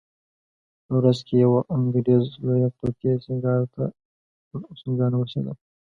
په 0.85 0.91
ورځ 0.99 1.19
کې 1.27 1.35
یوه 1.45 1.59
انګریزي 1.75 2.31
لویه 2.45 2.69
قطي 2.79 3.11
سیګار 3.25 3.61
نه 3.77 5.15
بسېدل. 5.23 5.57